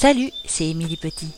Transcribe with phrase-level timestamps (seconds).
[0.00, 1.28] Salut, c'est Émilie Petit.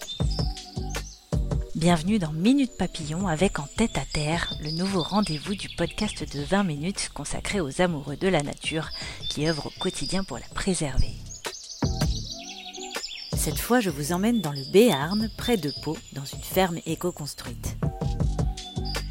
[1.74, 6.44] Bienvenue dans Minute Papillon avec En tête à terre, le nouveau rendez-vous du podcast de
[6.44, 8.88] 20 minutes consacré aux amoureux de la nature
[9.28, 11.10] qui œuvrent au quotidien pour la préserver.
[13.36, 17.76] Cette fois, je vous emmène dans le Béarn, près de Pau, dans une ferme éco-construite.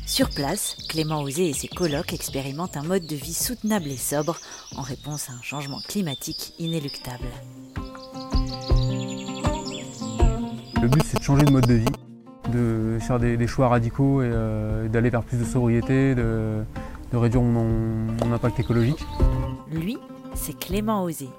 [0.06, 4.40] Sur place, Clément Osé et ses colocs expérimentent un mode de vie soutenable et sobre
[4.78, 7.28] en réponse à un changement climatique inéluctable.
[10.82, 11.86] Le but, c'est de changer de mode de vie,
[12.52, 16.64] de faire des, choix radicaux et euh, d'aller vers plus de sobriété, de,
[17.14, 19.06] réduire mon, mon impact écologique.
[19.72, 19.98] Lui,
[20.34, 21.30] c'est Clément Osé,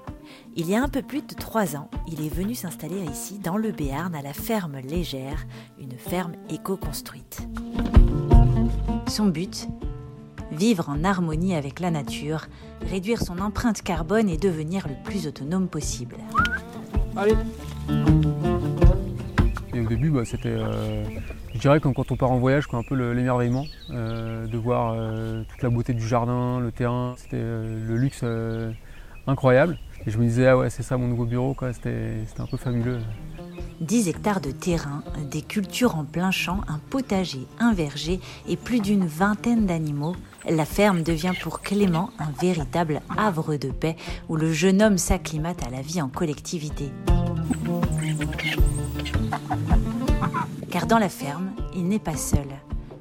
[0.55, 3.57] il y a un peu plus de trois ans, il est venu s'installer ici, dans
[3.57, 5.45] le Béarn, à la ferme Légère,
[5.79, 7.47] une ferme éco-construite.
[9.07, 9.67] Son but
[10.51, 12.45] Vivre en harmonie avec la nature,
[12.87, 16.17] réduire son empreinte carbone et devenir le plus autonome possible.
[17.15, 17.33] Allez
[17.89, 18.72] Et
[19.83, 21.03] au début, bah, c'était, euh,
[21.53, 25.43] je dirais, comme quand on part en voyage, un peu l'émerveillement euh, de voir euh,
[25.47, 27.13] toute la beauté du jardin, le terrain.
[27.17, 28.23] C'était le luxe
[29.27, 29.77] incroyable.
[30.05, 31.71] Et je me disais, ah ouais, c'est ça mon nouveau bureau, quoi.
[31.71, 32.99] C'était, un peu fabuleux.
[33.81, 38.79] 10 hectares de terrain, des cultures en plein champ, un potager, un verger et plus
[38.79, 40.15] d'une vingtaine d'animaux,
[40.49, 43.95] la ferme devient pour Clément un véritable havre de paix
[44.29, 46.91] où le jeune homme s'acclimate à la vie en collectivité.
[50.69, 52.47] Car dans la ferme, il n'est pas seul.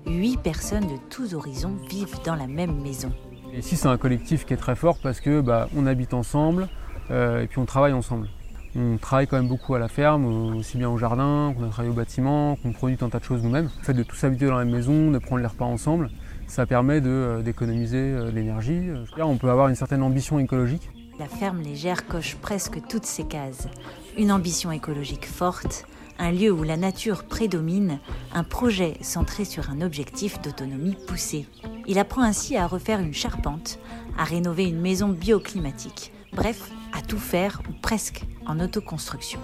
[0.06, 3.12] Huit personnes de tous horizons vivent dans la même maison.
[3.56, 6.68] Ici, c'est un collectif qui est très fort parce que bah, on habite ensemble,
[7.10, 8.28] euh, et puis on travaille ensemble.
[8.74, 10.24] On travaille quand même beaucoup à la ferme,
[10.56, 13.68] aussi bien au jardin, qu'on a travaillé au bâtiment, qu'on produit tant de choses nous-mêmes.
[13.78, 16.10] Le fait de tous habiter dans la même maison, de prendre les repas ensemble,
[16.46, 18.88] ça permet euh, d'économiser euh, l'énergie.
[19.18, 20.88] On peut avoir une certaine ambition écologique.
[21.18, 23.68] La ferme légère coche presque toutes ces cases.
[24.16, 25.86] Une ambition écologique forte,
[26.18, 27.98] un lieu où la nature prédomine,
[28.32, 31.46] un projet centré sur un objectif d'autonomie poussée.
[31.86, 33.78] Il apprend ainsi à refaire une charpente,
[34.16, 39.40] à rénover une maison bioclimatique, bref, à tout faire, ou presque, en autoconstruction.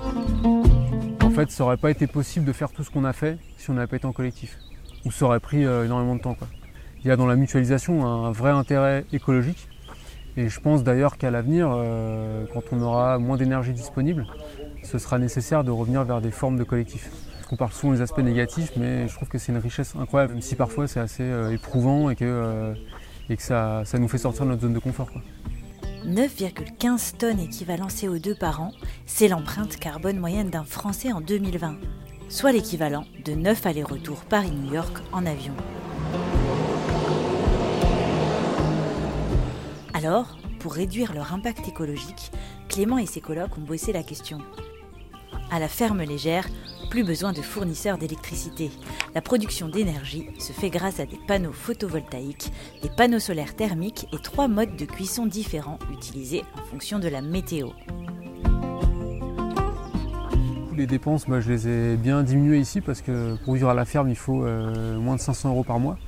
[1.23, 3.71] En fait, ça n'aurait pas été possible de faire tout ce qu'on a fait si
[3.71, 4.57] on n'avait pas été en collectif.
[5.05, 6.37] Ou ça aurait pris euh, énormément de temps.
[7.03, 9.69] Il y a dans la mutualisation un vrai intérêt écologique.
[10.37, 14.27] Et je pense d'ailleurs qu'à l'avenir, euh, quand on aura moins d'énergie disponible,
[14.85, 17.11] ce sera nécessaire de revenir vers des formes de collectif.
[17.51, 20.43] On parle souvent des aspects négatifs, mais je trouve que c'est une richesse incroyable, même
[20.43, 22.75] si parfois c'est assez euh, éprouvant et que,
[23.31, 25.09] et que ça, ça, nous fait sortir de notre zone de confort.
[26.07, 28.73] 9,15 tonnes équivalent CO2 par an,
[29.07, 31.77] c'est l'empreinte carbone moyenne d'un Français en 2020,
[32.29, 35.55] soit l'équivalent de 9 allers-retours Paris-New York en avion.
[39.99, 42.31] Alors, pour réduire leur impact écologique,
[42.69, 44.39] Clément et ses colocs ont bossé la question.
[45.51, 46.47] À la ferme légère,
[46.89, 48.71] plus besoin de fournisseurs d'électricité.
[49.17, 54.23] La production d'énergie se fait grâce à des panneaux photovoltaïques, des panneaux solaires thermiques et
[54.23, 57.71] trois modes de cuisson différents utilisés en fonction de la météo.
[60.77, 63.85] Les dépenses, bah, je les ai bien diminuées ici parce que pour vivre à la
[63.85, 65.99] ferme, il faut euh, moins de 500 euros par mois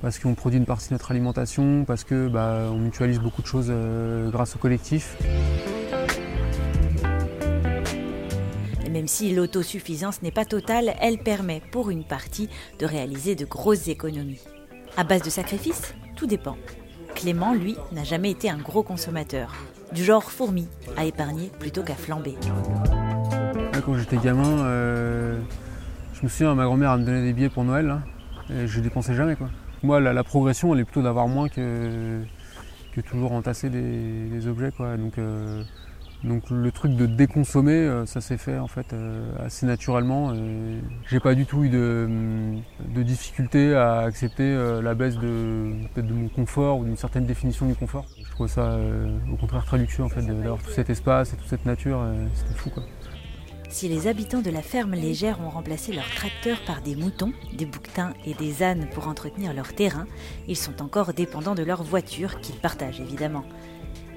[0.00, 3.46] parce qu'on produit une partie de notre alimentation, parce que bah, on mutualise beaucoup de
[3.46, 5.16] choses euh, grâce au collectif.
[8.90, 12.48] Même si l'autosuffisance n'est pas totale, elle permet pour une partie
[12.78, 14.40] de réaliser de grosses économies.
[14.96, 16.56] À base de sacrifices, tout dépend.
[17.14, 19.54] Clément, lui, n'a jamais été un gros consommateur,
[19.92, 22.36] du genre fourmi, à épargner plutôt qu'à flamber.
[23.84, 25.38] Quand j'étais gamin, euh,
[26.14, 28.02] je me souviens, ma grand-mère me donnait des billets pour Noël, hein,
[28.52, 29.36] et je dépensais jamais.
[29.36, 29.48] Quoi.
[29.82, 32.22] Moi, la, progression, elle est plutôt d'avoir moins que,
[32.94, 34.72] que toujours entasser des, objets.
[34.72, 34.96] Quoi.
[34.96, 35.62] Donc, euh,
[36.24, 40.32] donc le truc de déconsommer, euh, ça s'est fait en fait euh, assez naturellement.
[41.08, 42.08] J'ai pas du tout eu de,
[42.88, 47.66] de difficulté à accepter euh, la baisse de, de mon confort ou d'une certaine définition
[47.66, 48.04] du confort.
[48.20, 48.78] Je trouve ça
[49.32, 52.04] au contraire très luxueux en fait d'avoir tout cet espace et toute cette nature.
[52.34, 52.82] C'était fou quoi.
[53.70, 57.66] Si les habitants de la ferme légère ont remplacé leurs tracteurs par des moutons, des
[57.66, 60.06] bouquetins et des ânes pour entretenir leur terrain,
[60.46, 63.44] ils sont encore dépendants de leur voiture qu'ils partagent évidemment.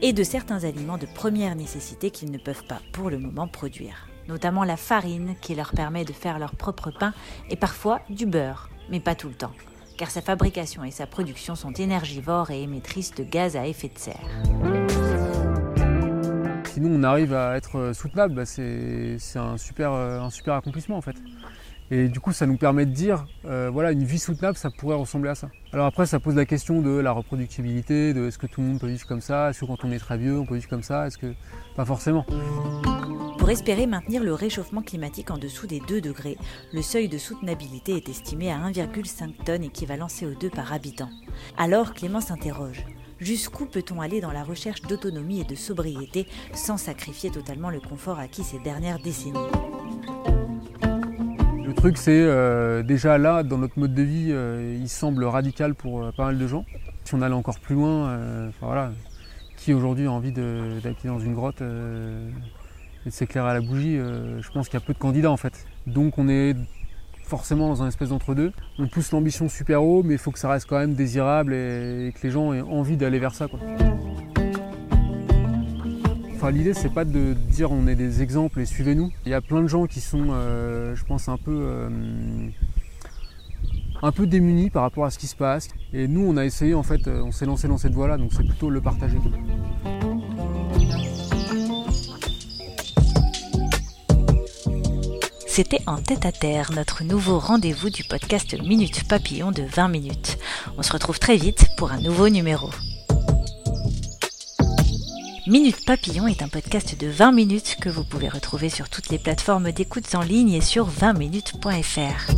[0.02, 4.08] et de certains aliments de première nécessité qu'ils ne peuvent pas pour le moment produire,
[4.28, 7.14] notamment la farine qui leur permet de faire leur propre pain
[7.52, 9.54] et parfois du beurre, mais pas tout le temps,
[9.98, 14.00] car sa fabrication et sa production sont énergivores et émettrices de gaz à effet de
[14.00, 14.71] serre.
[16.82, 21.16] Nous on arrive à être soutenable, bah, c'est un super, un super accomplissement en fait.
[21.94, 24.96] Et du coup, ça nous permet de dire, euh, voilà, une vie soutenable, ça pourrait
[24.96, 25.50] ressembler à ça.
[25.74, 28.80] Alors après, ça pose la question de la reproductibilité, de est-ce que tout le monde
[28.80, 30.84] peut vivre comme ça, est-ce que quand on est très vieux, on peut vivre comme
[30.84, 31.34] ça, est-ce que...
[31.76, 32.26] Pas forcément.
[33.38, 36.38] Pour espérer maintenir le réchauffement climatique en dessous des 2 degrés,
[36.74, 41.10] le seuil de soutenabilité est estimé à 1,5 tonnes équivalent CO2 par habitant.
[41.58, 42.86] Alors Clément s'interroge.
[43.22, 46.26] Jusqu'où peut-on aller dans la recherche d'autonomie et de sobriété
[46.56, 49.38] sans sacrifier totalement le confort acquis ces dernières décennies
[51.64, 55.74] le truc, c'est euh, déjà là, dans notre mode de vie, euh, il semble radical
[55.74, 56.66] pour euh, pas mal de gens.
[57.06, 58.92] Si on allait encore plus loin, voilà,
[59.56, 64.52] qui aujourd'hui a envie d'habiter dans une grotte et de s'éclairer à la bougie Je
[64.52, 65.66] pense qu'il y a peu de candidats en fait.
[65.88, 66.56] Donc on est
[67.32, 68.52] forcément dans un espèce d'entre-deux.
[68.78, 72.14] On pousse l'ambition super haut, mais il faut que ça reste quand même désirable et,
[72.14, 73.48] que les gens aient envie d'aller vers ça.
[73.48, 73.58] Quoi
[76.50, 79.12] l'idée, c'est pas de dire on est des exemples et suivez-nous.
[79.26, 82.50] Il y a plein de gens qui sont, euh, je pense, un peu, euh,
[84.02, 85.70] un peu démunis par rapport à ce qui se passe.
[85.94, 88.34] Et nous, on a essayé, en fait, euh, on s'est lancé dans cette voie-là, donc
[88.34, 89.18] c'est plutôt le partager.
[95.62, 100.40] C'était en tête à terre, notre nouveau rendez-vous du podcast Minute Papillon de 20 minutes.
[100.76, 102.72] On se retrouve très vite pour un nouveau numéro.
[105.46, 109.20] Minute Papillon est un podcast de 20 minutes que vous pouvez retrouver sur toutes les
[109.20, 112.32] plateformes d'écoute en ligne et sur 20minutes.fr.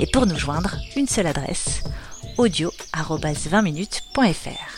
[0.00, 1.84] Et pour nous joindre, une seule adresse
[2.36, 4.77] audio@20minutes.fr.